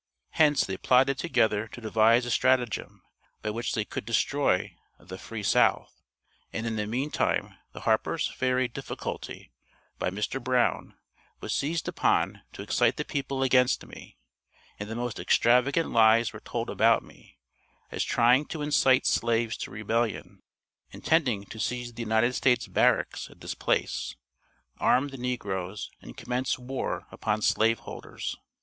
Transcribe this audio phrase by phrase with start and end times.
[0.31, 3.03] Hence they plotted together to devise a stratagem
[3.43, 6.01] by which they could destroy The Free South,
[6.51, 9.51] and in the meantime the Harper's Ferry difficulty,
[9.99, 10.43] by Mr.
[10.43, 10.95] Brown,
[11.39, 14.17] was seized upon to excite the people against me,
[14.79, 17.37] and the most extravagant lies were told about me,
[17.91, 20.41] as trying to excite slaves to rebellion;
[20.89, 24.15] intending to seize the United States barracks at this place,
[24.79, 28.35] arm the negroes, and commence war upon slave holders.